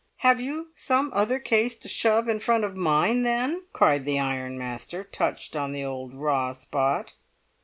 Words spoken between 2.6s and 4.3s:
of mine, then?" cried the